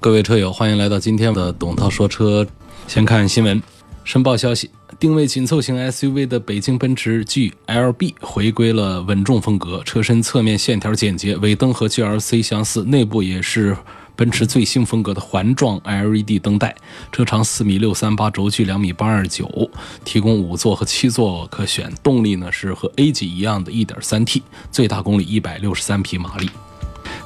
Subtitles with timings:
[0.00, 2.46] 各位车友，欢迎来到今天的董涛说车。
[2.86, 3.60] 先看新闻，
[4.04, 13.76] 申报消息：定位紧凑型 SUV 的北京奔驰 GLB 回归了稳重风格，车身侧面线条简洁，尾灯和 GLC 相似，内部也是
[14.14, 16.76] 奔驰最新风格的环状 LED 灯带。
[17.10, 19.68] 车长四米六三八，轴距两米八二九，
[20.04, 21.92] 提供五座和七座可选。
[22.04, 26.48] 动力呢是和 A 级一样的 1.3T，最大功率一百六十三匹马力。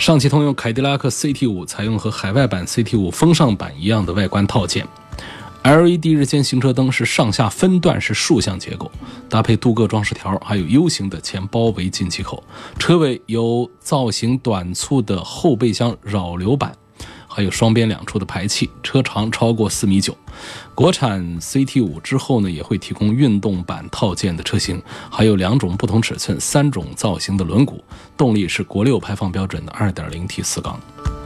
[0.02, 4.84] 上汽通用凯迪拉克 CT 五采用和海外版 CT 五风尚版一样的外观套件
[5.62, 8.90] ，LED 日间行车灯是上下分段式竖向结构，
[9.28, 12.42] 搭配镀铬装饰条，还有 U 型的前包围进气口。
[12.80, 16.74] 车尾有造型短促的后备箱扰流板。
[17.34, 20.14] 还有双边两出的排气，车长超过四米九。
[20.74, 27.80] 国产 CT 五之后呢，也会提供运动版套件的车型，还有两种不同尺寸、三种造型的轮毂。
[28.16, 30.78] 动力是国六排放标准的 2.0T 四缸。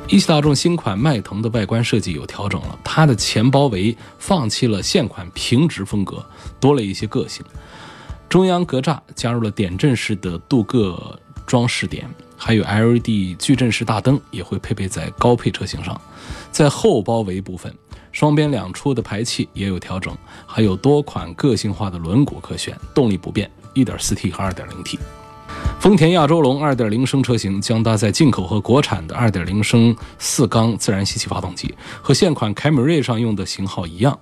[0.09, 6.25] 一汽大众新款迈腾的外观设计有调整了，它的前包围放弃了现款平直风格，
[6.61, 7.45] 多了一些个性。
[8.29, 12.09] 中央格栅加入了点阵式的镀铬装饰点。
[12.37, 16.01] 还有 LED 矩阵式大灯也会配备在高配车型上，
[16.51, 17.75] 在后包围部分，
[18.13, 24.99] 双边两出的排气也有调整，还有多款个性化的轮毂可选，动力不变，1.4T 和 2.0T。
[25.79, 34.19] 丰田亚洲龙2.0升车型将搭载进口和国产的2.0升四缸自然吸气发动机，和现款凯美瑞上用的型号一样。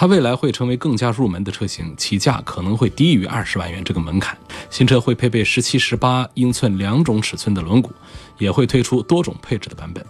[0.00, 4.38] 它未来会成为更加入门的车型，起价可能会低于二十万元这个门槛。
[4.70, 7.90] 新车会配备十七、十八英寸两种尺寸的轮毂，
[8.38, 10.06] 也会推出多种配置的版本。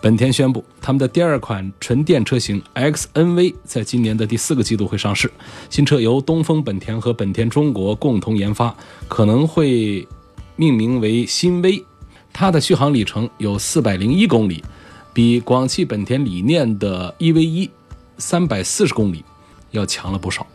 [0.00, 5.30] 本田宣布，他们的第二款纯电车型 XNV 在今年的第四个季度会上市。
[5.68, 8.74] 新车由东风本田和本田中国共同研发，
[9.06, 10.08] 可能会
[10.56, 11.84] 命名为新威。
[12.32, 14.64] 它的续航里程有四百零一公里，
[15.12, 17.70] 比广汽本田理念的 EV 一。
[18.18, 19.24] 三百四十公里，
[19.70, 20.46] 要强了不少。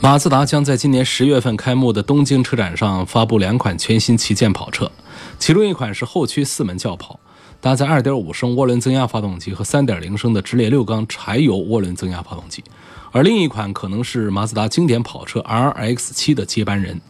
[0.00, 4.90] 马自达将在今年十月份开幕的东京车展上发布两款全新旗舰跑车，
[5.38, 7.20] 其中一款是后驱四门轿跑，
[7.60, 12.64] 搭载2.5升涡轮增压发动机和3.0升的直列六缸柴油涡轮增压发动机，
[13.12, 17.00] 而另一款可能是马自达经典跑车 RX-7 的接班人，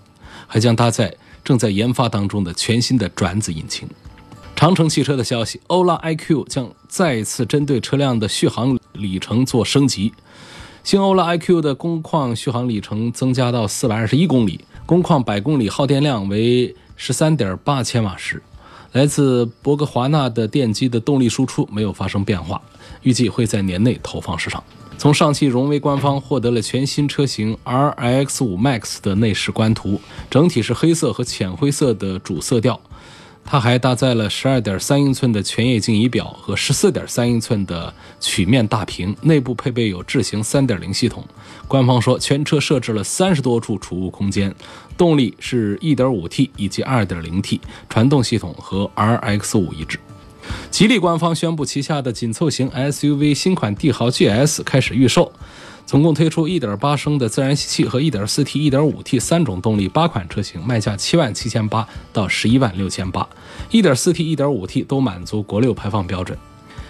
[0.46, 3.88] 还将搭载正在研发当中的全新的转子引擎。
[4.54, 10.12] 长城汽车的消息，欧拉 iQ 将再次针对车辆的续航里程做升级。
[10.84, 18.42] 新欧拉 iQ 的工况续航里程增加到四百二十一公里，工况百公里耗电量为十三点八千瓦时。
[18.92, 22.60] 来自博格华纳的电机的动力输出没有发生变化，
[23.02, 24.62] 预计会在年内投放市场。
[24.98, 32.78] 从上汽荣威官方获得了全新车型 RX5 Max 的内饰官图，整体是黑色和浅灰色的主色调。
[33.44, 41.22] 它还搭载了十二点三英寸的全液晶仪表和十四点三英寸的曲面大屏，内部配备有智行三点零系统。
[41.68, 44.54] 官方说，全车设置了三十多处储物空间，
[44.96, 47.60] 动力是一点五 T 以及二点零 T，
[47.90, 49.98] 传动系统和 RX 五一致。
[50.70, 55.30] 吉利官方宣布，旗下的紧凑型 SUV 新款帝豪 GS 开始预售。
[55.84, 63.28] 总共推出1.8升的自然吸气和 1.4T、1.5T 三种动力八款车型，卖价7万七千八到11万六千八。
[63.70, 66.38] 1.4T、1.5T 都满足国六排放标准。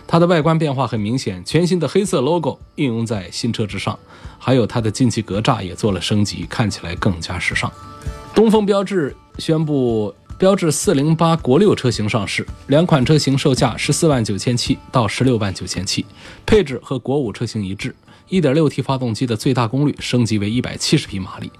[0.07, 3.99] 它的外观变化很明显，全新的黑色 logo 应用在新车之上，
[4.39, 7.73] 还有它的进气格栅也做了升级，看起来更加时尚。
[8.35, 16.05] 东风标致宣布，标致408国六车型上市，两款车型售价14万九千七到16万九千七，
[16.45, 17.95] 配置和国五车型一致。
[18.33, 21.53] 1.6T 发动机的最大功率升级为170匹马力，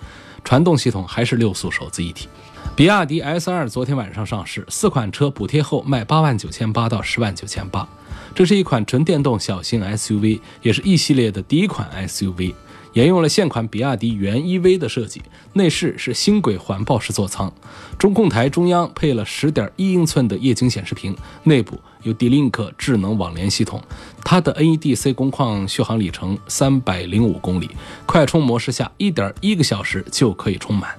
[0.43, 2.29] 传动系统还是六速手自一体。
[2.75, 7.87] 比亚迪 S2 昨天晚上上市，四款车补贴后卖八万九千八到十万九千八。
[8.35, 12.55] 这是一款纯电动小型 SUV，也是 E 系列的第一款 SUV。
[12.95, 15.21] 沿用了现款比亚迪元 EV 的设计，
[15.55, 17.53] 内饰是星轨环抱式座舱，
[17.99, 21.15] 中控台中央配了十点一英寸的液晶显示屏，
[21.45, 23.83] 内部有 D-Link 智能网联系统。
[24.25, 27.71] 它的 NEDC 工况续航里程三百零五公里，
[28.07, 30.91] 快充模式下一点一个小时就可以充满。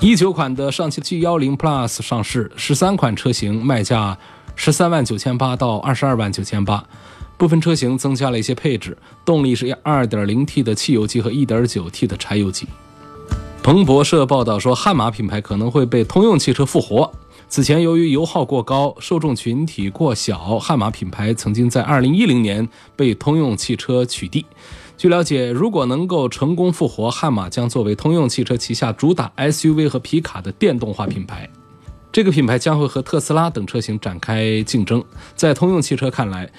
[0.00, 4.18] 一九款的上汽 G10 Plus 上市，十三款车型卖价
[4.54, 6.84] 十三万九千八到二十二万九千八。
[7.38, 12.66] 部分车型增加了一些配置，动力是二点零 T 的汽油机和一点九 T 的柴油机。
[13.62, 17.12] 彭博社报道说，悍马品牌可能会被通用汽车复活。
[17.48, 24.44] 此前，由于油耗过高、受众群体过小，悍马品牌曾经在二零一零年被通用汽车取缔。
[24.98, 31.48] 据了解，如果能够成功复活，悍马将作为通用汽车旗下主打 SUV 和皮卡的电动化品牌。
[32.10, 35.02] 这个品牌将会和特斯拉等车型展开竞争。
[35.34, 36.50] 在通用汽车看来，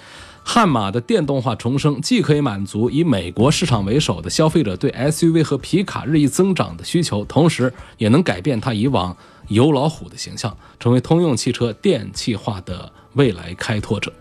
[0.44, 9.18] 悍马的电动化重生，既可以满足以美国市场为首的消费者对 SUV 和皮卡日益增长的需求，同时也能改变它以往
[9.48, 14.12] 油老虎的形象，成为通用汽车电气化的未来开拓者。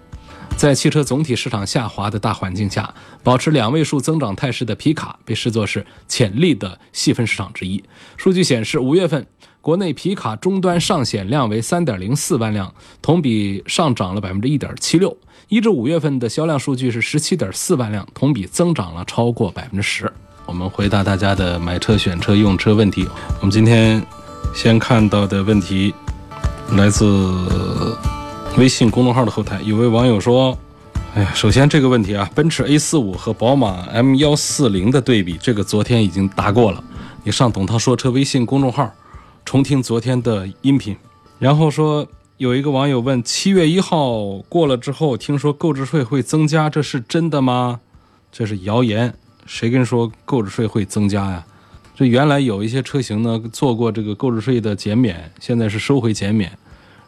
[0.56, 7.82] 在汽车总体市场下滑的大环境下，保持两位数增长态势的皮卡被视作是潜力的细分市场之一。
[8.17, 9.26] 数据显示，五月份
[9.61, 15.14] 国内皮卡终端上险量为三点零四万辆，同比上涨了百分之一点七六。
[15.49, 20.11] 一至五月份的销量数据是十七点四万辆，同比增长了超过百分之十。
[20.46, 23.06] 我们回答大家的买车、选车、用车问题。
[23.40, 24.02] 我们今天
[24.56, 25.94] 先看到的问题
[26.72, 27.06] 来自
[28.56, 30.56] 微信公众号的后台，有位网友说
[31.14, 36.82] ：“哎呀，首先这个问题啊，奔驰 A 四五和宝马 M 幺四零的对比，这个昨天已经答过了。
[37.22, 38.90] 你上董涛说车微信公众号
[39.44, 40.96] 重听昨天的音频，
[41.38, 42.08] 然后说。”
[42.38, 47.80] 有一个网友问：七月一号过了之后，听说购置税会增加，这是真的吗？
[48.30, 49.14] 这是谣言，
[49.46, 51.46] 谁跟说购置税会增加呀？
[51.96, 56.52] 这原来有一些车型呢做过这个购置税的减免，现在是收回减免。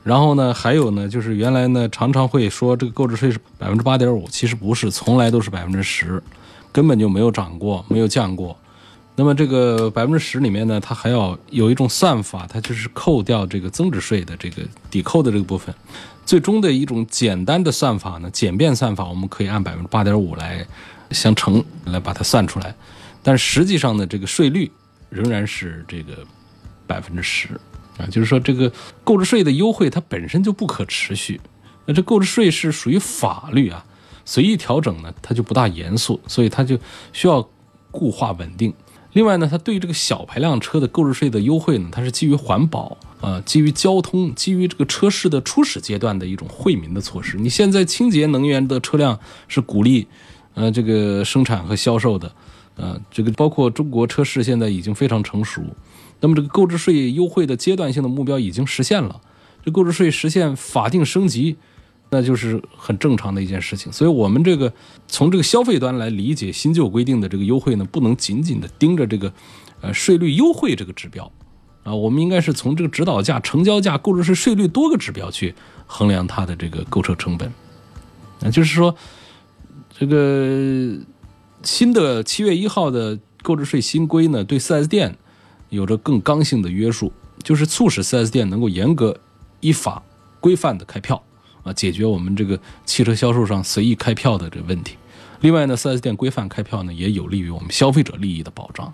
[0.02, 6.22] 然后呢，还有呢，就是原来呢常常会说这个购置税是百分之八点五，其实不是，从来都是百分之十，
[6.72, 8.56] 根本就没有涨过，没有降过。
[9.14, 15.74] 那么这个百分之十里面呢，它还要有一种算法，它就是扣掉这个增值税的这个抵扣的这个部分。
[16.24, 20.64] 最终的一种简单的算法呢，简便算法，我们可以按百分之八点五来
[21.10, 22.74] 相乘来把它算出来。
[23.22, 24.70] 但实际上呢，这个税率
[25.10, 26.24] 仍然是这个
[26.86, 27.48] 百分之十
[27.98, 28.72] 啊，就是说这个
[29.04, 31.40] 购置税的优惠它本身就不可持续。
[31.86, 33.84] 那这购置税是属于法律啊，
[34.24, 36.78] 随意调整呢，它就不大严肃，所以它就
[37.12, 37.48] 需要
[37.90, 38.72] 固化稳定。
[39.14, 47.38] 另外呢，它对这个小排量车的购置税的优惠呢，它是基于环保啊，基于交通，基于这个车市的初始阶段的一种惠民的措施。
[47.38, 49.18] 你现在清洁能源的车辆
[49.48, 50.06] 是鼓励，
[50.54, 52.30] 呃，这个生产和销售的，
[52.78, 55.62] 呃，这个包括中国车市现在已经非常成熟，
[56.20, 59.20] 那么这个购置税优惠的阶段性的目标已经实现了，
[59.62, 61.56] 这购置税实现法定升级。
[62.10, 64.72] 那就是很正常的一件事情，所以我们这个
[65.06, 69.30] 从这个消费端来理解新旧规定的这个优惠呢，不能仅仅的盯着这个，
[69.82, 71.30] 呃，税率优惠这个指标，
[71.82, 75.54] 啊，我们应该是从这个指导价、成交价、购置税税率多个指标去
[75.86, 77.52] 衡量它的这个购车成本。
[78.40, 78.96] 那就是说，
[79.98, 80.96] 这个
[81.62, 85.16] 新的七月一号的购置税新规呢，对 4S 店
[85.70, 87.12] 有着更刚性的约束，
[87.42, 89.18] 就是促使 4S 店能够严格
[89.60, 90.02] 依法
[90.40, 91.22] 规范的开票。
[91.64, 94.96] 啊，解决我们这个汽车销售上随意开票的这个问题。
[95.40, 98.86] 另外呢，4S 店规范开票呢，也有利于我们消费者利益的保障，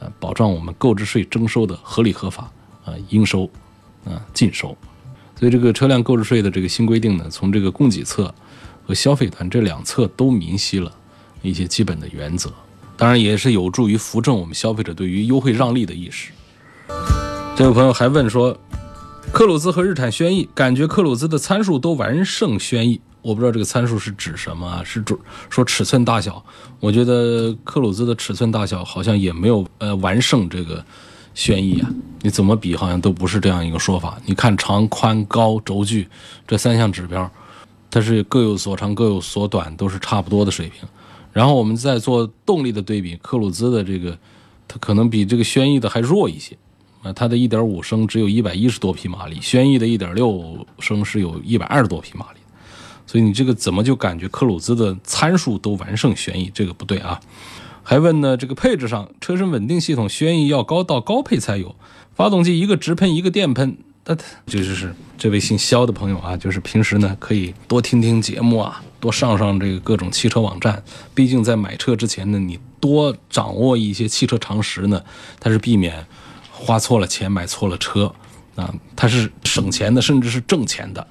[0.00, 2.50] 啊，保障我们购置税征收的合理合法，
[2.84, 3.48] 啊，应收，
[4.04, 4.76] 啊，尽收。
[5.38, 8.34] 所以这个车辆购置税的这个新规定呢，从这个供给侧
[8.84, 10.90] 和消费端这两侧都明晰了
[11.48, 12.52] 一些基本的原则，
[12.96, 16.30] 当然也是有助于扶正我们消费者对于优惠让利的意识。
[17.56, 18.56] 这位朋友还问说。
[19.30, 25.14] 克鲁兹和日产轩逸，感觉克鲁兹的参数都完胜轩逸，我不知道这个参数是指什么，是指
[25.50, 26.42] 说尺寸大小？
[26.80, 30.82] 我觉得克鲁兹的尺寸大小好像也没有呃完胜这个
[31.34, 31.90] 轩逸啊，
[32.22, 34.18] 你怎么比好像都不是这样一个说法。
[34.24, 36.08] 你看长宽高轴距
[36.46, 37.30] 这三项指标，
[37.90, 40.88] 它是各有所长各有所短，都是差不多的水平。
[41.32, 44.18] 然后我们再做动力的对比，克鲁兹的这个
[44.66, 46.56] 它可能比这个轩逸的还弱一些。
[47.00, 52.40] 啊，它的1.5升只有一百一十多匹马力，轩逸的1.6升是有一百二十多匹马力，
[53.06, 56.50] 所以你这个怎么就感觉克鲁兹的参数都完胜轩逸？
[56.52, 57.20] 这个不对啊！
[57.84, 61.76] 还问呢，这个配置上，车身稳定系统轩逸要高到高配才有，
[62.16, 70.82] 发动机一个直喷一个电喷，那就是这位姓肖的朋友啊，就是平时呢可以多听听节目啊，多上上这个各种汽车网站，
[71.14, 75.00] 毕竟在买车之前呢，你多掌握一些汽车常识呢，
[75.38, 76.04] 它是避免。
[76.60, 78.12] 花错了钱买错了车，
[78.56, 81.06] 啊，它是省钱的，甚至是挣钱的。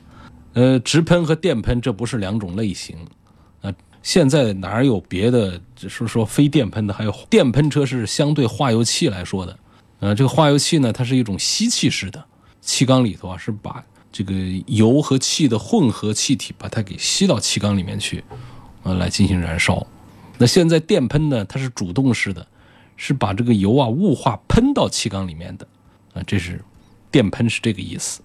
[0.52, 2.98] 呃，直喷和电喷这不是两种类型，
[3.62, 3.74] 啊，
[4.04, 5.58] 现在哪有别的？
[5.74, 9.58] 就是说非电喷的，还有电喷车是相对化油器来说的，
[10.02, 12.22] 呃，这个化油器呢，它是一种吸气式的，
[12.68, 13.82] 气缸里头啊是把
[14.12, 14.34] 这个
[14.68, 18.22] 油和气的混合气体，把它给吸到气缸里面去，
[18.84, 19.88] 呃，来进行燃烧。
[20.38, 22.46] 那现在电喷呢，它是主动式的，
[22.98, 25.66] 是把这个油啊雾化喷到气缸里面的，
[26.14, 26.62] 啊，这是
[27.10, 28.20] 电喷是这个意思。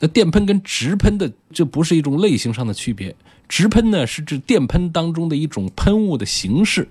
[0.00, 3.16] 那电喷跟直喷的这不是一种类型上的区别，
[3.48, 6.86] 直喷呢是指电喷当中的一种喷雾的形式，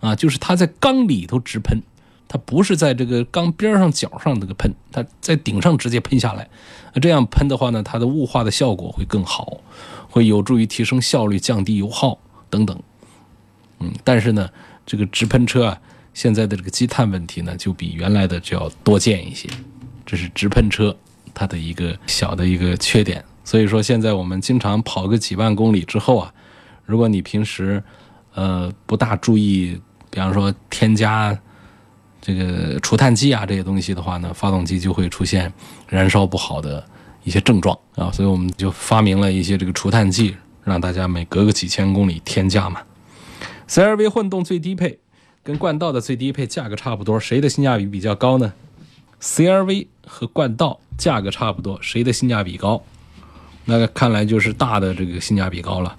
[0.00, 1.82] 啊，就是它在缸里头直喷，
[2.28, 6.46] 它不是在这个缸边上角上那个喷，它在顶上直接喷下来。
[6.92, 9.62] 那这样喷的话呢，它的雾化的效果会更好，
[10.10, 12.18] 会有助于提升效率、降低油耗
[12.50, 12.78] 等等。
[13.80, 14.50] 嗯，但是呢，
[14.84, 15.80] 这个直喷车啊，
[16.12, 19.48] 现在的这个积碳问题呢，就比原来的就要多见一些。
[20.04, 20.94] 这是直喷车
[21.32, 23.24] 它的一个小的一个缺点。
[23.44, 26.34] 所以说，现在我们经常跑个几万公里之后啊，
[26.84, 27.82] 如果你平时
[28.34, 29.80] 呃不大注意，
[30.10, 31.38] 比方说添加
[32.20, 35.52] 这个除碳剂啊这些东西的话呢，发动机就会出现
[35.88, 36.84] 燃烧不好的
[37.24, 38.10] 一些症状啊。
[38.10, 42.82] 所以我们就发明了一些这个除碳剂，让大家每隔个几千公里添加嘛。
[43.68, 44.98] CRV 混动最低配
[45.42, 48.52] 跟冠道的最低配价格差不多，谁的性价比比较高呢
[49.20, 52.82] ？CRV 和冠道价格差不多，谁的性价比高？
[53.66, 55.96] 那看来就是大的这个性价比高了。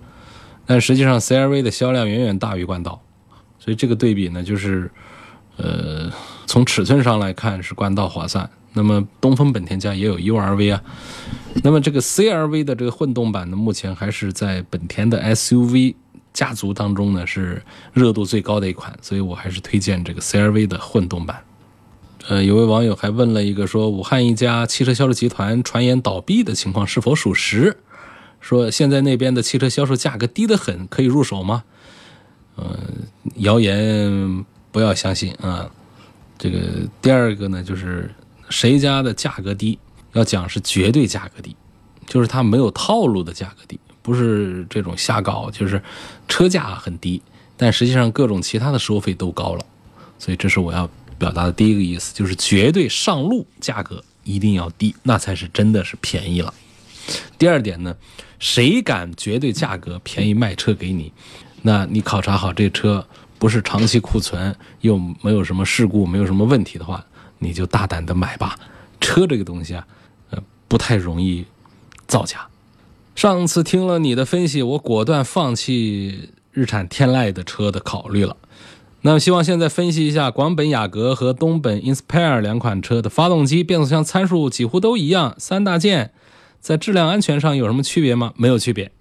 [0.65, 3.01] 但实际上 CRV 的销量远远大于冠道，
[3.59, 4.91] 所以这个对比呢，就是
[5.59, 6.11] 呃
[6.47, 8.49] 从尺寸上来看是冠道划算。
[8.73, 10.81] 那么东风本田家也有 URV 啊。
[11.63, 15.95] 那么这个 CRV 的这个混动版呢，目前还是在本田的 SUV。
[16.31, 17.61] 家族当中呢是
[17.91, 21.41] 热度最高的一款，所以我还是推荐这个 CRV 的混动版。
[22.27, 27.75] 呃，有位网友还问了一个说，武汉一家汽车销售集团传言倒闭的情况是否属实？
[28.39, 31.63] 说现在那边的汽车销售价格低得很，可以入手吗？
[32.55, 32.77] 呃，
[33.37, 35.69] 谣言不要相信啊。
[36.37, 36.59] 这个
[37.01, 38.09] 第二个呢，就是
[38.49, 39.77] 谁家的价格低，
[40.13, 41.55] 要讲是绝对价格低，
[42.07, 43.79] 就是它没有套路的价格低。
[44.01, 45.79] 不是这种瞎搞，就是
[46.27, 47.21] 车价很低，
[47.57, 49.65] 但实际上各种其他的收费都高了，
[50.17, 56.51] 所以这是我要表达的第一个意思，就是绝对上路价格一定要低，那才是真的是便宜了。
[57.37, 57.93] 第二点呢，
[58.39, 61.11] 谁敢绝对价格便宜卖车给你，
[61.61, 63.05] 那你考察好这车
[63.39, 67.03] 不是长期库存，又没有什么事故，没有什么问题的话，
[67.39, 68.59] 你就大胆的买吧。
[68.99, 69.87] 车这个东西啊，
[70.29, 71.45] 呃，不太容易
[72.05, 72.47] 造假。
[73.15, 78.35] 上次听了你的分析，我果断放弃日产天籁的车的考虑了。
[79.01, 86.11] 那么，希望现在分析一下广本雅阁和东本 Inspire 两款车的发动机、变速箱参数几乎都一样，三大件
[86.59, 88.33] 在质量安全上有什么区别吗？
[88.35, 88.91] 没有区别。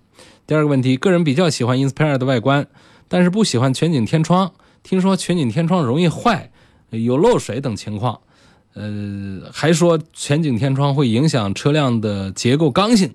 [0.46, 2.68] 第二个问题，个人比较喜欢 Inspire 的外观，
[3.08, 4.52] 但是不喜欢全景天窗。
[4.82, 6.50] 听说全景天窗容易坏，
[6.90, 8.20] 有漏水等情况。
[8.74, 13.14] 呃，还说全景天窗会影响车辆的结构刚性。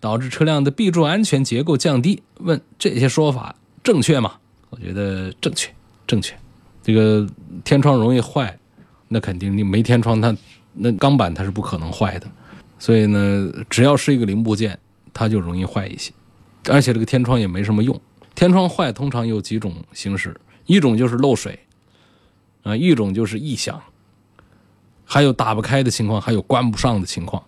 [0.00, 2.22] 导致车辆的壁柱安全结构降低。
[2.40, 4.34] 问这些说法正确吗？
[4.68, 5.72] 我觉得正确，
[6.06, 6.36] 正确。
[6.82, 7.26] 这个
[7.64, 8.54] 天窗容易坏，
[9.08, 10.36] 那肯定你没天窗，它
[10.74, 12.26] 那钢板它是不可能坏的。
[12.78, 14.78] 所以呢，只要是一个零部件，
[15.14, 16.12] 它就容易坏一些。
[16.68, 17.98] 而且这个天窗也没什么用。
[18.34, 21.58] 天窗坏通常有几种形式，一种就是漏水，
[22.62, 23.80] 啊，一种就是异响，
[25.04, 27.42] 还有打不开的情况，还有关不上的情况。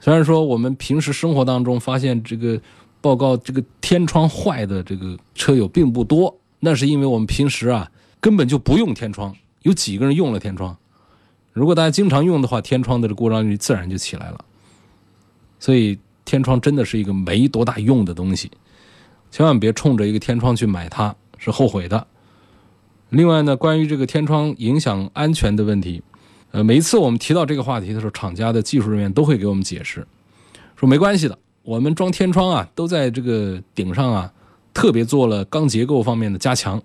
[0.00, 2.60] 虽然说我们平时生活当中发现这个
[3.00, 7.90] 报告这个天窗坏的这个车友并不多，那是因为我们平时啊
[8.20, 10.76] 根本就不用天窗，有几个人用了天窗？
[11.52, 14.44] 如果大家经常用的话，天窗的这故障率自然就起来了。
[15.58, 18.48] 所以天窗真的是一个没多大用的东西，
[19.30, 22.06] 千万别冲着一个天窗去买它，是后悔的。
[23.10, 26.02] 另外呢，关于这个天窗影响安全的问题。
[26.50, 30.06] 呃，每一次我们提到这个话题的时候，厂家的技术人员都会给我们解释，
[30.76, 34.32] 说没关系的，我们装天窗啊，都在这个顶上啊，
[34.72, 36.82] 特别做了钢结构方面的加强。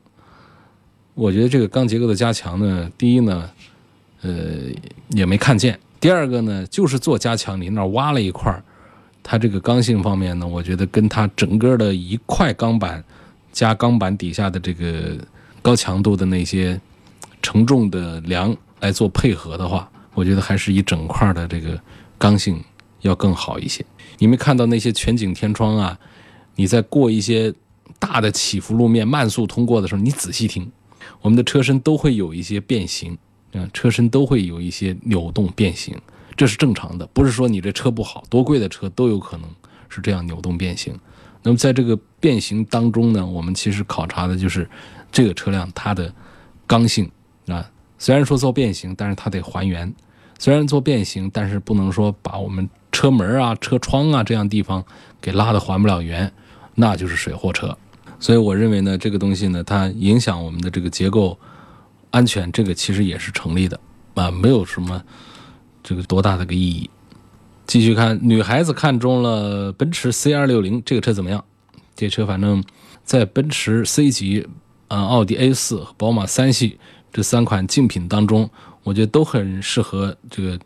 [1.14, 3.50] 我觉得这个钢结构的加强呢，第一呢，
[4.22, 4.34] 呃，
[5.10, 8.52] 也没看见；第二个呢，就是做加强，你那挖了一块
[9.24, 13.04] 它这个刚性方面呢，我觉得跟它整个的一块钢板
[13.52, 15.18] 加钢板底下的这个
[15.64, 16.80] 高强度的那些
[17.42, 18.56] 承重的梁。
[18.80, 21.80] 来做配合的话，我觉得还是一整块的这个
[22.18, 22.62] 刚性
[23.00, 23.82] 要更好一些。
[24.18, 25.98] 你没看到那些全景天窗啊？
[26.58, 27.54] 你在过一些
[27.98, 30.70] 大的起伏路面、慢速通过的时候，你仔细听，
[31.22, 33.18] 我们的车身都会有一些变形，
[33.54, 35.96] 啊，车身都会有一些扭动变形，
[36.36, 39.50] 这是正常的，不是说你这车不好，多贵的车都有可能
[39.90, 40.98] 是这样扭动变形。
[41.42, 44.70] 那么在这个变形当中呢，我们其实考察的就是
[45.12, 46.14] 这个车辆它的
[46.66, 47.10] 刚性
[47.48, 47.70] 啊。
[47.98, 49.90] 虽然说做变形，但是它得还原；
[50.40, 54.84] 虽然做变形，但是不能说把我们车门啊、车窗啊这样地方
[55.22, 56.32] 给拉的还不了原，
[56.76, 57.78] 那就是水货车。
[58.20, 61.38] 所以我认为呢，这个东西呢，它影响我们的这个结构
[62.10, 63.80] 安全，这个其实也是成立的
[64.16, 65.02] 啊，没有什么
[65.84, 66.90] 这个多大的个意义。
[67.68, 71.44] 继续看，女孩子看中了奔驰 C 二六零这个车怎么样？
[71.96, 72.64] 这车反正
[73.04, 74.48] 在奔驰 C 级、
[74.88, 76.78] 奥迪 A 四和宝马三系
[77.12, 78.50] 这三款竞品当中，
[78.84, 80.60] 我觉得都很适合这个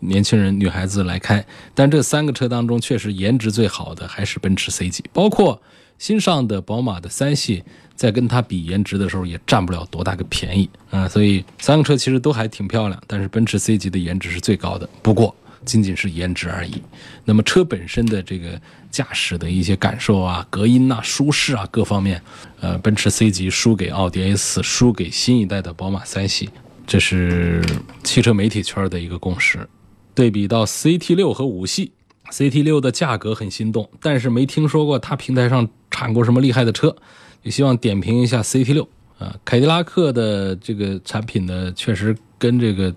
[0.00, 1.44] 年轻人、女孩子来开。
[1.74, 5.62] 但这三个车当中，确实颜值最好的还是奔驰 C 级，包括
[5.98, 7.64] 新上的宝马的三系，
[8.02, 11.08] 在跟它比颜值的时候也占不了多大个便宜啊。
[11.08, 14.88] 所以三个车其实都还挺漂亮，但是奔驰 C 级的颜值是最高的。
[15.02, 15.32] 不过
[15.64, 16.82] 仅仅是颜值而已。
[17.24, 22.20] 那么车本身的这个驾驶的一些感受啊、隔音呐、舒适啊各方面，
[22.60, 26.50] 呃，奔驰 C 级输给奥迪 A 四，输给新一代的宝马三系，
[26.84, 27.62] 这是
[28.02, 29.68] 汽车媒体圈的一个共识。
[30.12, 31.92] 对比到 CT 六和五系
[32.32, 36.96] ，CT 六的价格很心动，但是没听说过它平台上产过什么厉害的车，
[37.42, 39.36] 也希望点评一下 CT 六啊。
[39.44, 42.94] 凯迪拉克的这个产品呢，确实跟这个。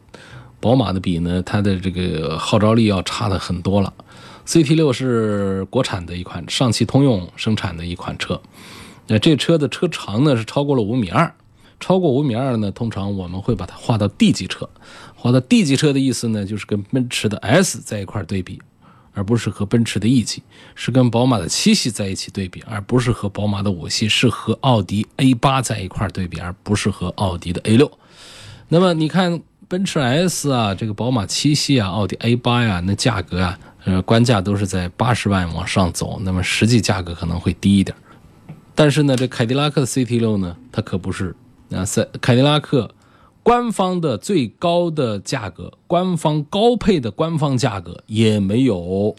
[0.61, 3.93] 宝马的比呢，它的这个号召力要差的很多了。
[4.47, 8.41] CT 六是国产的一款上汽通用生产的一款车，
[9.05, 11.31] 那这车的车长呢是超过了五米二，
[11.79, 14.67] 超过五米二呢，通常我们会把它划到 D 级车。
[15.13, 18.59] 划到 D 级车的意思呢，就是跟奔驰的 S 在一块对比，
[19.15, 20.43] 而不是和奔驰的 E 级，
[20.75, 27.91] 是跟宝马的七系在一起对比，而不是和宝马的五系，是和奥迪 A 八在一块对比，而不是和奥迪的 A 六。
[28.67, 29.41] 那么你看。
[29.67, 37.97] 奔驰 S 啊，这个宝马七系啊，奥迪 A 八呀，那价格啊，呃，官价都是在八十万往上走，那么实际价格可能会低一点。
[38.75, 41.35] 但是呢，这凯迪拉克的 CT 六呢，它可不是
[41.71, 42.87] 啊，赛凯迪拉克
[43.45, 49.15] 官方的最高的价格，官方高配的官方价格也没有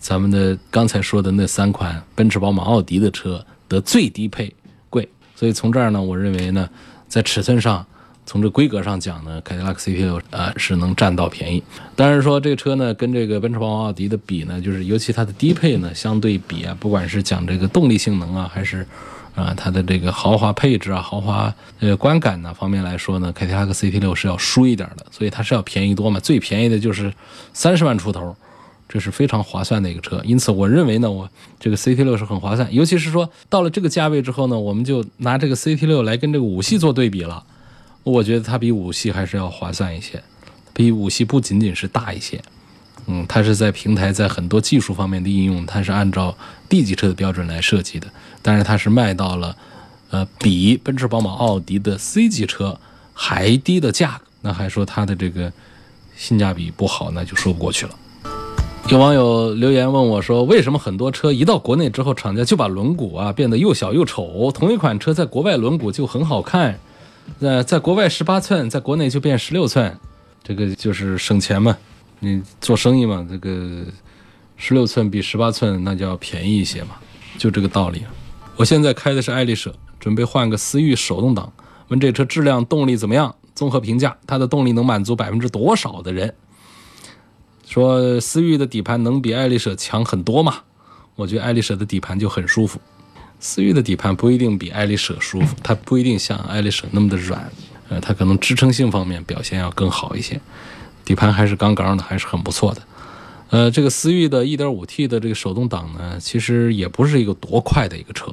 [0.00, 4.52] 咱们的刚才说的那三款奔驰、宝马、奥迪的车的最低配
[4.90, 5.08] 贵。
[5.36, 6.68] 所以从这儿呢，我认为呢，
[7.06, 7.86] 在尺寸上。
[8.26, 11.62] 从这规格上讲呢，凯迪拉克 CT 六啊是能占到便宜。
[11.96, 18.86] 但是说这个车呢，跟这个奔驰、宝马、奥迪的比呢，就是尤其它的低配呢，相对比啊，不管是讲这个动力性能啊，还是
[19.38, 25.06] 啊它的这个豪华配置啊、豪华呃观感呢方面来说呢，凯迪拉克 CT 六是要输一点的。
[25.10, 27.12] 所以它是要便宜多嘛，最便宜的就是
[27.52, 28.36] 三十万出头，
[28.88, 30.20] 这是非常划算的一个车。
[30.24, 32.72] 因此我认为呢，我这个 CT 六是很划算。
[32.74, 37.44] 尤其是说到了这个价位之后呢，我们就拿这个 CT 六来跟这个五系做对比了。
[38.04, 40.22] 我觉得它比五系还是要划算一些，
[40.72, 42.40] 比五系不仅仅是大一些，
[43.10, 46.36] 嗯，它是在平台在很多技术方面的应用，它是按照
[46.68, 48.06] D 级车的标准来设计的，
[48.42, 49.56] 但是它是卖到了，
[50.10, 52.78] 呃，比奔驰、宝马、奥迪的 C 级车
[53.14, 55.50] 还低的价格，那还说它的这个
[56.16, 57.94] 性价比不好，那就说不过去了。
[58.90, 64.52] 有网友留言问我说，为什么很多车一到国内之后，厂家就把轮毂啊变得又小又丑？
[64.52, 66.78] 同一款车在国外轮毂就很好看。
[67.40, 69.94] 在在国外十八寸，在国内就变十六寸，
[70.42, 71.76] 这个就是省钱嘛。
[72.20, 73.84] 你做生意嘛，这个
[74.56, 76.96] 十六寸比十八寸那就要便宜一些嘛，
[77.36, 78.02] 就这个道理。
[78.56, 81.52] 我现在开的是爱丽舍，准备换个思域手动挡。
[81.88, 83.34] 问这车质量、动力怎么样？
[83.54, 86.34] 综合评价，它的动力能满足百分之多少的人？
[87.66, 90.56] 说思域的底盘能比爱丽舍强很多嘛？
[91.16, 92.80] 我觉得爱丽舍的底盘就很舒服。
[93.40, 97.50] 思域的底盘不一定比爱丽舍舒服，它不一定像爱丽舍那么的软，
[97.88, 100.40] 呃，它可能支撑性方面表现要更好一些，
[101.08, 102.82] 底盘还是杠杠的，还是很不错的。
[103.48, 108.30] 呃，这个思域的 1.5T 的这个手动挡呢，其实也不是一个多快的一个车，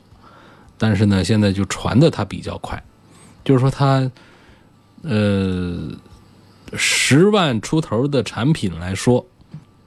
[0.78, 2.84] 但是呢，现在就传的它比较快，
[3.46, 4.12] 就是说它，
[5.04, 5.90] 呃，
[6.74, 9.26] 十万出头的产品来说，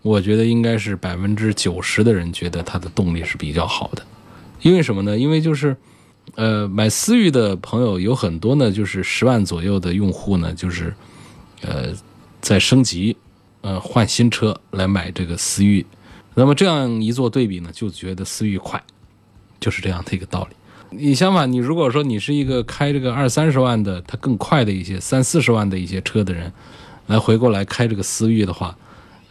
[0.01, 4.03] 我觉得应该是百分之九十的人觉得它的动力是比较好的。
[4.63, 5.19] 因为什么呢？
[5.19, 5.77] 因为就是，
[6.37, 10.95] 呃，买思域的朋友有很多呢，就是十万左右的用户呢，就是，
[11.61, 11.93] 呃，
[12.41, 13.17] 在升级，
[13.61, 15.85] 呃，换新车来买这个思域。
[16.35, 18.83] 那么这样一做对比呢，就觉得思域快，
[19.59, 20.57] 就是这样的一个道理。
[20.91, 26.53] 你相反，你如果说你是一个开这个二三十万的，它更快的一些三四十万的一些车的人，
[27.09, 28.75] 来回过来开这个思域的话，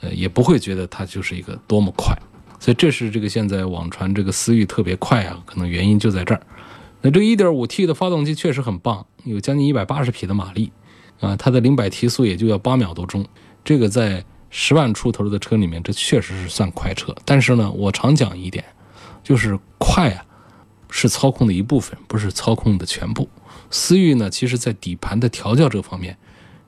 [0.01, 2.15] 呃，也不会觉得它就是一个多么快。
[2.59, 6.41] 所以这是这个现在网传这个思域特别快啊，可能原因就在这儿。
[7.01, 10.71] 那这个 1.5T 的发动机确实很棒，有将近180匹的马力
[11.19, 13.25] 啊，它的零百提速也就要八秒多钟。
[13.63, 17.15] 这个在十万出头的车里面，这确实是算快车。
[17.25, 18.63] 但是呢，我常讲一点，
[19.23, 20.25] 就是快啊
[20.89, 23.27] 是操控的一部分，不是操控的全部。
[23.69, 26.17] 思域呢，其实在底盘的调教这方面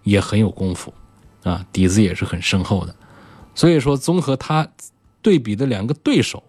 [0.04, 0.94] 也很有功夫
[1.44, 2.94] 啊，底子也是很深厚的。
[3.56, 4.68] 所以说，综合它
[5.22, 6.44] 对比的两个对手，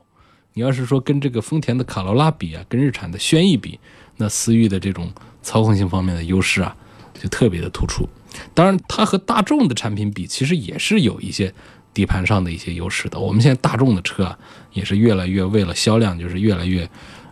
[0.55, 3.79] 你要是说跟这个丰田的卡罗拉比啊，跟日产的轩逸比，
[4.17, 6.77] 那思域的这种操控性方面的优势啊，
[7.21, 8.09] 就特别的突出。
[8.55, 11.53] 当然，它和大众的产品比，其实也是有一些
[11.93, 13.19] 底盘上的一些优势的。
[13.19, 14.39] 我们现在大众的车啊，
[14.73, 16.89] 也是越来越为了销量，就是越来越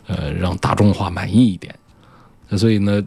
[0.07, 1.75] 呃让大众化满意一点。
[2.57, 3.03] 所以呢，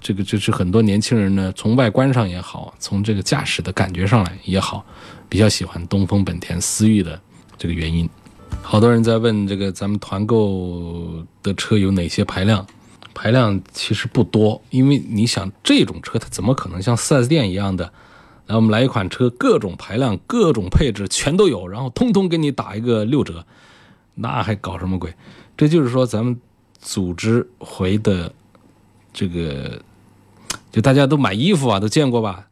[0.00, 4.84] 这个就是很多年轻人呢，从外观上也好，从这个驾驶的感觉上来也好，
[5.28, 7.18] 比较喜欢东风本田思域的
[7.56, 8.08] 这个原因。
[8.62, 12.66] 好多人在问这个咱们团购的车有哪些排量？
[13.18, 17.90] 排量其实不多，因为你想这种车它怎么可能像 4S 店一样的，
[18.44, 23.46] 来我们来一款车，各种排量、各种配置全都有，然后通通给你打一个六折，
[24.16, 25.14] 那还搞什么鬼？
[25.56, 26.38] 这就是说咱们
[26.78, 28.30] 组织回的
[29.14, 29.80] 这个，
[30.70, 32.46] 就大家都买衣服啊，都见过吧？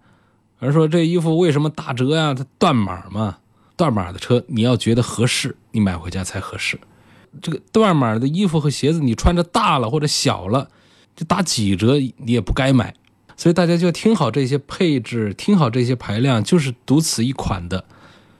[0.61, 2.33] 而说这衣服为什么打折呀？
[2.33, 3.37] 它断码嘛，
[3.77, 6.81] 断码的车你要觉得合适，你买回家才合适。
[7.43, 10.69] 这个断码的衣服和鞋子，你穿着大了或者小了，
[11.17, 12.95] 就打几折，你也不该买。
[13.37, 17.85] 所以大家就听好这些配置，听好这些排量，就是独此一款的，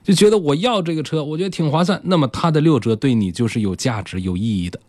[0.03, 1.99] 就觉得我要这个车，我觉得挺划算。
[2.05, 4.79] 那么它的六折对你就是有价值、有意义的。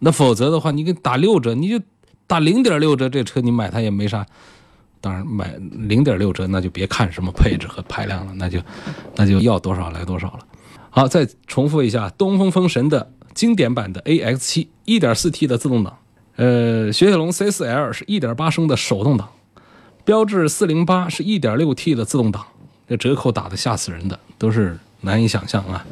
[0.00, 1.80] 那否则的话，你给打六折，你就
[2.26, 4.26] 打零点六折，这车你买它也没啥。
[5.00, 8.58] 当然买零点六折，那就别看什么配置和排量了，那就
[9.16, 10.40] 那就要多少来多少了。
[10.96, 15.98] 好，再重复一下，东风风神的经典版的 AX7 1.4T 的自动挡，
[16.36, 19.28] 呃，雪铁龙 C4L 是1.8升的手动挡，
[20.04, 22.46] 标致408是 1.6T 的自动挡，
[22.88, 25.84] 这折扣打的吓死人的，都是难以想象啊，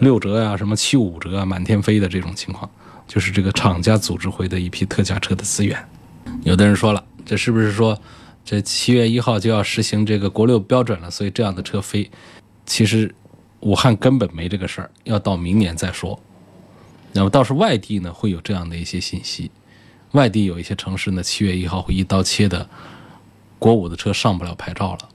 [0.00, 2.70] 六折呀，什么七五折啊，满天飞的这种情况，
[3.08, 5.82] 就是这个厂家组织回的一批特价车的资源。
[6.44, 7.98] 有的人说了，这是不是说
[8.44, 12.10] 这七月一号就要实行这个国六标准了，所以这样的车飞？
[12.66, 13.14] 其实。
[13.60, 16.18] 武汉根本没这个事儿，要到明年再说。
[17.12, 19.50] 那么倒是外地呢，会有这样的一些信息。
[20.12, 22.68] 外地有一些城市呢，七月一号会一刀切的，
[23.58, 25.08] 国五的车上不了牌照了。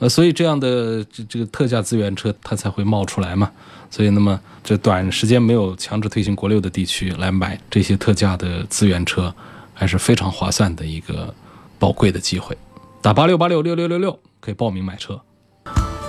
[0.00, 3.50] 呃，所以这样的这这个特价资源车，它才会冒出来嘛。
[3.90, 9.32] 所以，那么这短时间没有强制推行国六的地区来买这些特价的资源车，
[9.72, 11.32] 还是非常划算的一个
[11.78, 12.56] 宝贵的机会。
[13.00, 15.20] 打八六八六六六六六可以报名买车。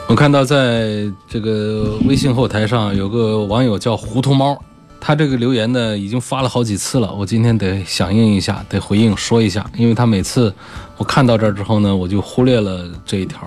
[0.07, 4.55] 我看到在这个微信后台上有个网友叫糊涂猫，
[5.01, 10.53] 他这个留言呢已经发了好几次了，我今天得响应一下，得回应说一下，因为他每次
[10.97, 13.39] 我看到这儿之后呢，我就忽略了这一条，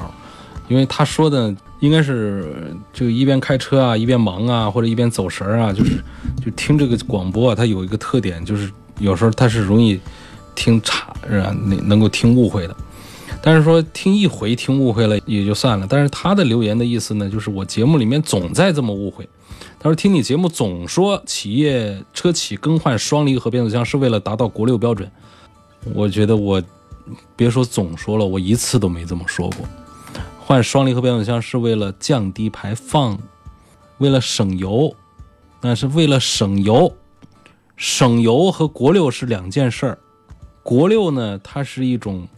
[0.66, 6.02] 因为他说的应该是就一边开车啊，一边忙啊，或者一边走神啊，就是
[6.44, 8.68] 就听这个广播啊，它有一个特点，就是
[8.98, 9.98] 有时候它是容易
[10.56, 11.54] 听岔，是吧？
[11.64, 12.76] 能能够听误会的。
[13.40, 19.28] 但是说听一回听误会了也就算了，但是他的留言的意思呢，就是我节目里面总在这么误会。
[19.78, 25.10] 他说听你节目总说企业车企更换双离合变速箱是为了达到国六标准，
[25.94, 26.62] 我觉得我
[27.36, 29.66] 别说总说了，我一次都没这么说过。
[30.40, 33.16] 换双离合变速箱是为了降低排放，
[33.98, 34.92] 为了省油，
[35.60, 36.92] 那是为了省油。
[37.76, 39.98] 省油和国六是两件事儿。
[40.64, 42.28] 国六呢，它是一种。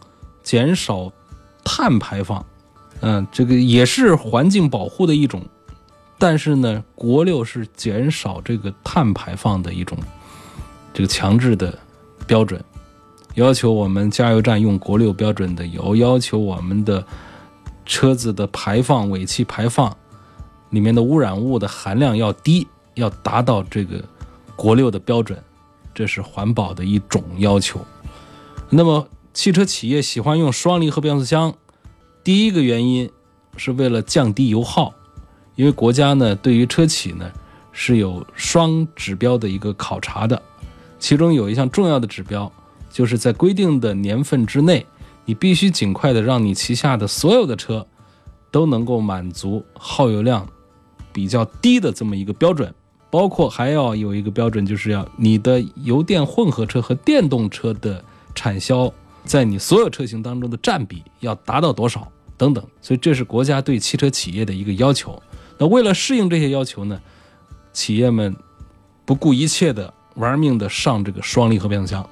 [0.51, 1.13] 减少
[1.63, 2.45] 碳排放，
[3.03, 5.41] 嗯，这个也是环境保护的一种，
[6.19, 9.97] 但是呢，国六是减少这个碳排放的一种
[10.93, 11.79] 这个强制的
[12.27, 12.61] 标准，
[13.35, 17.07] 要求我们加油站用国六标准的油，要求我们的
[17.87, 19.97] 车子的排放尾气排放
[20.71, 24.03] 里面的污染物的含量要低，要达到这个
[24.57, 25.41] 国六的标准，
[25.95, 27.79] 这是环保的一种要求。
[28.69, 29.07] 那么。
[29.41, 31.55] 汽车企业喜欢用双离合变速箱，
[32.23, 33.11] 第一个原因
[33.57, 34.93] 是为了降低油耗，
[35.57, 37.33] 因为国家呢对于车企呢
[37.73, 40.43] 是有双指标的一个考察的，
[40.99, 42.53] 其中有一项重要的指标，
[42.91, 44.87] 就是在规定的年份之内，
[45.25, 47.87] 你必须尽快的让你旗下的所有的车
[48.51, 50.47] 都能够满足耗油量
[51.15, 52.75] 比较低的这么一个标准，
[53.11, 58.93] 包括还要有一个标准，就是要你的油电混合车和电动车的产销。
[59.25, 65.21] 在你所有车型当中的占比要达到多少等等，所以这是国家对汽车企业的一个要求。
[65.59, 67.01] 那为了适应这些要求呢，
[67.73, 68.35] 企业们
[69.05, 72.09] 不顾一切的玩命的上这个双离合变速箱，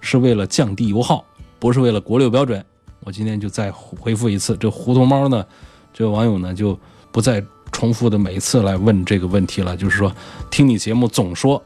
[0.00, 1.24] 是为了降低油耗，
[1.58, 2.64] 不是为了国六标准。
[3.00, 5.44] 我今天就再回复一次，这糊涂猫呢，
[5.92, 6.78] 这位网友呢就
[7.10, 9.76] 不再重复的每一次来问这个问题了。
[9.76, 10.14] 就是说，
[10.50, 11.62] 听你节目总说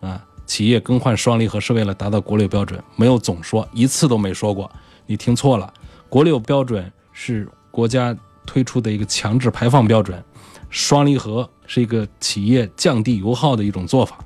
[0.00, 0.22] 啊。
[0.46, 4.70] 企业更换双离合是为了达到国六标准，没有总说一次都没说过，
[5.06, 5.72] 你听错了。
[6.08, 10.22] 国六标准是国家推出的一个强制排放标准，
[10.70, 14.18] 双离合是一个企业降低油耗的一种做法。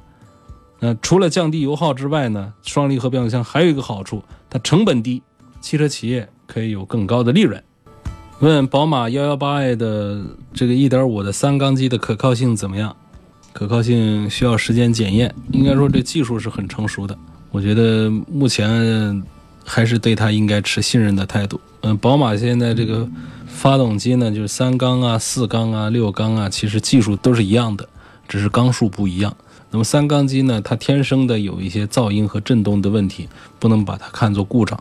[0.81, 5.23] 那除了降低油耗之外呢，双离合变速箱还有一个好处，它成本低，
[5.61, 7.63] 汽车企业可以有更高的利润。
[8.41, 12.97] 问宝马幺幺八 i 的这个一点五的三缸机的可靠性怎么样？
[13.53, 17.19] 可靠性需要时间检验，应该说这技术是很成熟的。
[17.51, 19.23] 我觉得目前
[19.65, 21.61] 还是对它应该持信任的态度。
[21.81, 23.09] 嗯，宝马现在这个
[23.47, 27.89] 发动机呢，就是三缸啊、四缸啊、六缸啊，其实技术都是一样的，
[28.29, 29.35] 只是缸数不一样。
[29.71, 34.81] 那么三缸机呢，它天生的有一些噪音和震动的问题，不能把它看作故障。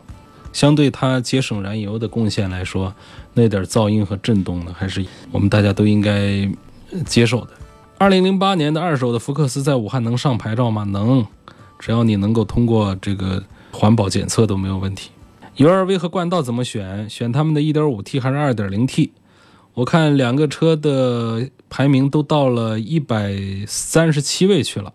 [0.52, 2.92] 相对它节省燃油的贡献来说，
[3.34, 6.50] 那点噪音和震动呢，还是我们大家都应该
[7.04, 7.50] 接受的。
[8.00, 10.84] 二零零八年的二手的福克斯在武汉能上牌照吗？
[10.84, 11.26] 能，
[11.80, 15.10] 只要你能够通过这个环保检测都没有问题。
[15.56, 17.10] U2V 和冠道怎么选？
[17.10, 19.10] 选他们的 1.5T 还是 2.0T？
[19.74, 24.92] 我看两个车的排名都到了一百三十七位去了。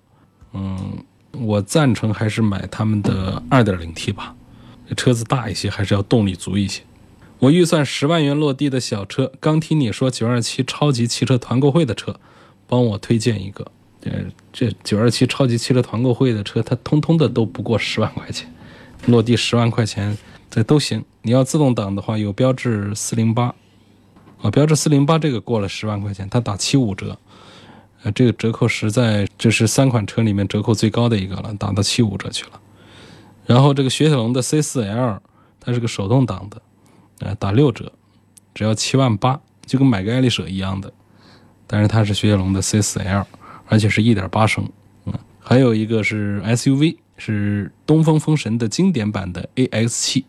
[0.54, 4.34] 嗯，我赞成还是买他们的 2.0T 吧，
[4.96, 6.82] 车子大一些，还是要动力足一些。
[7.40, 12.16] 我预算十万元落地的小车，刚听你说927超级汽车团购会的车。
[12.74, 13.64] 帮我推荐一个，
[14.06, 14.14] 呃，
[14.52, 18.52] 这九二七超级汽车团购会的车，它通通的都不过十万块钱，
[19.06, 20.18] 落地十万块钱
[20.50, 21.06] 这都行。
[21.22, 23.54] 你要自动挡的话，有标致四零八，
[24.42, 27.16] 啊，标致四零八这个过了十万块钱，它打七五折，
[28.02, 32.60] 呃，这个折扣实在这是三款车里面折扣最高的一个了，打到七五折去了。
[33.46, 35.22] 然后这个雪铁龙的 C 四 L，
[35.60, 36.60] 它是个手动挡的，
[37.20, 37.92] 呃，打六折，
[38.56, 40.92] 只要七万八，就跟买个爱丽舍一样的。
[41.74, 43.26] 但是它是雪铁龙的 C4L，
[43.66, 44.64] 而且是一点八升。
[45.06, 50.24] 嗯，还有一个是 SUV，是东风风神的经典版的 AX7，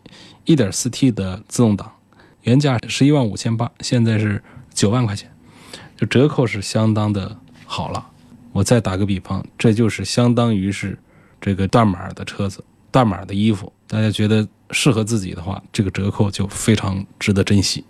[0.45, 1.91] 一点四 T 的自动挡，
[2.41, 5.31] 原价十一万五千八，现在是九万块钱，
[5.95, 8.03] 就折扣是相当的好了。
[8.51, 10.97] 我再打个比方，这就是相当于是
[11.39, 17.85] 这个断码的车子、断码的衣服，大家觉得适合自己的话，这个折扣就非常值得珍惜，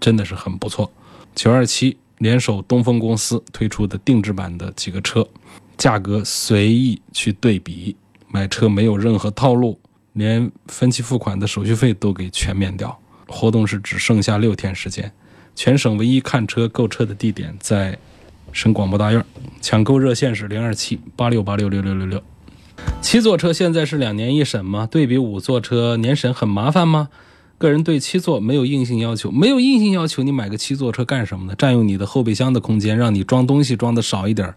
[0.00, 0.90] 真的是很不错。
[1.34, 1.98] 九二七。
[2.18, 5.26] 联手东风公司推出的定制版的几个车，
[5.76, 7.96] 价格随意去对比，
[8.28, 9.78] 买车没有任何套路，
[10.12, 12.96] 连分期付款的手续费都给全免掉。
[13.26, 15.10] 活动是只剩下六天时间，
[15.54, 17.98] 全省唯一看车购车的地点在
[18.52, 19.24] 省广播大院，
[19.60, 22.22] 抢购热线是零二七八六八六六六六六。
[23.00, 24.86] 七座车现在是两年一审吗？
[24.90, 27.08] 对比五座车年审很麻烦吗？
[27.56, 31.54] 个人对七座没有硬性要求，没有硬性要求，你买个七座车干什么呢？
[31.56, 34.54] 占用你的后备箱的空间，让你装东西装的少一点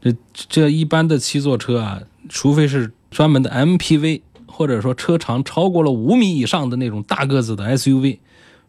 [0.00, 8.18] 这这一般的七座车啊，除非是专门的 MPV，或者说车长超过了五米以上的那种大个子的 SUV，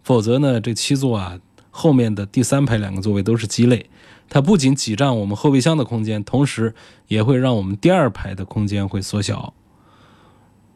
[0.03, 1.39] 否则呢，这七座啊，
[1.71, 3.89] 后面的第三排两个座位都是鸡肋，
[4.29, 6.73] 它不仅挤占我们后备箱的空间，同时
[7.07, 9.53] 也会让我们第二排的空间会缩小。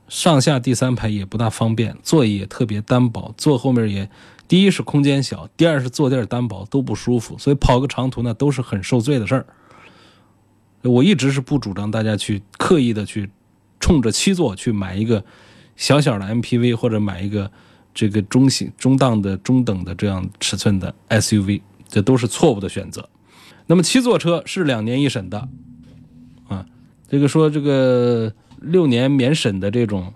[0.08, 4.10] 上下第三排也不大方便，座椅也特别单薄，坐后面也，
[4.48, 9.46] 第一是空间小，第二是坐垫单薄都不舒服，所以跑个长途呢都是很受罪的事儿。
[10.84, 13.30] 我一直是不主张大家去刻意的去
[13.82, 15.22] 冲着七座去买一个
[15.76, 17.52] 小小的 MPV 或者买一个
[17.94, 23.10] 这个中型中档的中等的这样尺寸的 SUV，这都是错误的选择。
[23.66, 25.50] 那么七座车是两年一审的，
[26.48, 26.66] 啊，
[27.10, 28.34] 这个说这个。
[28.60, 30.14] 六年免审的这种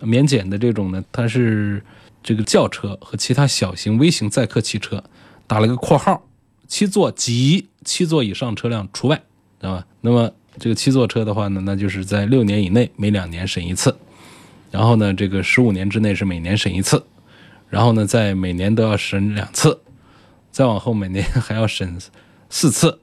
[0.00, 1.82] 免检的这种呢，它是
[2.22, 5.02] 这个轿车和其他小型微型载客汽车，
[5.46, 6.22] 打了个括号，
[6.66, 9.16] 七座及七座以上车辆除外，
[9.60, 9.86] 知道吧？
[10.00, 13.96] 那么这个七座车的话呢，那就是在六年以内每两年审一次，
[14.70, 17.02] 然后呢，这个十五年之内是每年审一次，
[17.68, 19.80] 然后呢，在每年都要审两次，
[20.50, 21.98] 再往后每年还要审
[22.50, 22.98] 四次，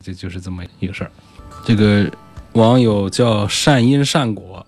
[0.00, 1.10] 这就是这么一个事儿，
[1.66, 2.10] 这个。
[2.54, 4.66] 网友叫善因善果，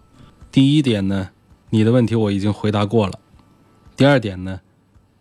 [0.52, 1.30] 第一点呢，
[1.70, 3.18] 你的问题我已经回答过了。
[3.96, 4.60] 第二点呢，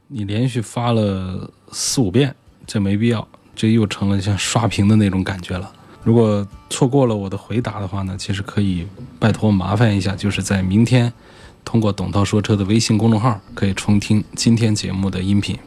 [0.08, 2.36] 你连续发了四五遍，
[2.67, 5.71] 这没必要，这又成了像刷屏的那种感觉了。
[6.04, 8.86] 如果错过了我的回答的话呢，其实可以
[9.19, 11.12] 拜托麻烦一下，就是在明天
[11.65, 15.58] 通过董涛说车的微信公众号可以重听今天节目的音频。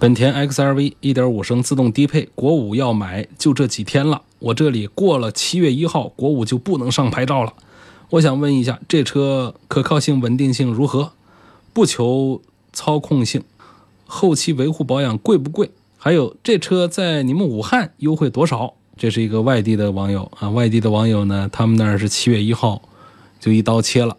[0.00, 4.22] 本田 XRV 1.5升自动低配，国五要买，就这几天了。
[4.38, 7.52] 我这里过了七月一号，国五就不能上牌照了。
[8.08, 11.12] 我想问一下，这车可靠性、稳定性如何？
[11.74, 12.40] 不求
[12.72, 13.42] 操控性，
[14.06, 15.70] 后期维护保养贵不贵？
[15.98, 18.72] 还有这车在你们武汉优惠多少？
[18.96, 22.80] 这是一个外地的网友啊，外地的网友呢，他们那是七月一号
[23.38, 24.16] 就一刀切了，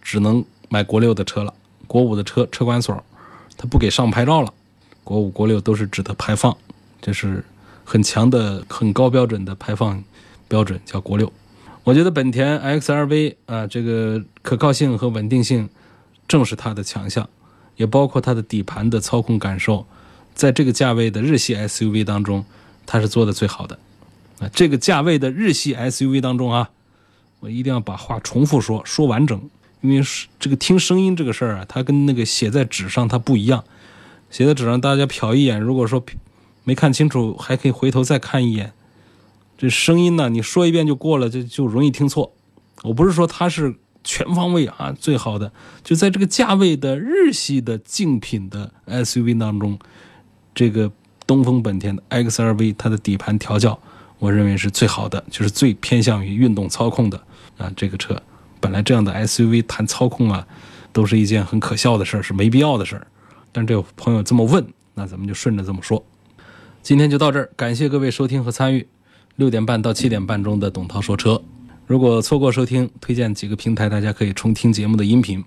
[0.00, 1.52] 只能买国六的车了。
[1.88, 3.02] 国五的车车管所
[3.56, 4.52] 他不给上牌照了，
[5.06, 6.56] 国五、国六都是指的排放，
[7.00, 7.44] 这是
[7.84, 10.02] 很强的、很高标准的排放
[10.48, 11.32] 标准，叫国六。
[11.84, 15.68] 我觉得本田 XRV 啊，这个可靠性和稳定性
[16.26, 17.28] 正是它的强项，
[17.76, 19.86] 也包括它的底盘的操控感受，
[20.34, 22.44] 在这个价位的日系 SUV 当中，
[22.84, 23.78] 它是做的最好的。
[24.40, 26.70] 啊，这个价位的日系 SUV 当中啊，
[27.38, 29.40] 我一定要把话重复说，说完整，
[29.82, 33.62] 因为是这个听声音这个事儿啊，它跟那个写在纸上它不一样。
[34.36, 36.04] 写在纸上，大家瞟一眼，如果说
[36.62, 38.74] 没看清楚，还可以回头再看一眼。
[39.56, 42.34] 这声音呢，你说一遍就过了，就就容易听错。
[42.82, 45.50] 我不是说它是全方位啊最好的，
[45.82, 49.78] 就在这个价位的日系的竞品的 SUV 当中，
[50.54, 50.92] 这个
[51.26, 53.78] 东风本田的 XRV 它的底盘调教，
[54.18, 57.18] 我认为是最好的，就是最偏向于运动操控的
[57.56, 57.72] 啊。
[57.74, 58.22] 这个车
[58.60, 60.46] 本来这样的 SUV 谈操控啊，
[60.92, 63.06] 都是一件很可笑的事儿，是没必要的事儿。
[63.56, 66.04] 但这有朋友这么问，那咱们就顺着这么说。
[66.82, 68.86] 今天就到这儿，感谢各位收听和参与。
[69.36, 71.40] 六点半到七点半中的董涛说车，
[71.86, 75.42] 如果错过收听，推荐几个平台，大家可以重听节目的音频，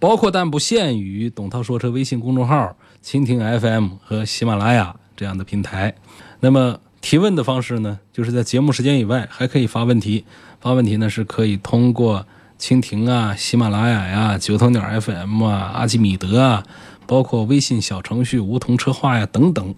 [0.00, 5.94] 包括但不限于董涛说车微信公众号、蜻蜓 FM 和喜马拉雅这样的平台。
[6.40, 10.24] 那么提问的方式呢，就是在节目时间以外还可以发问题，
[10.60, 12.26] 发问题呢是可以通过
[12.58, 16.64] 蜻蜓啊、喜马拉雅呀、九头鸟 FM 啊、阿基米德啊，
[17.06, 19.74] 包括微信小程序梧桐车话呀等等。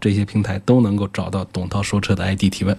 [0.00, 2.76] 这些平台都能够找到董涛说车的 ID 提问。